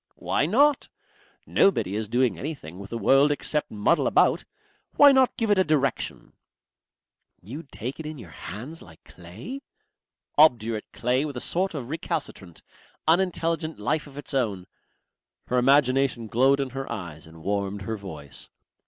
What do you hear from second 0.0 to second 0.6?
"Why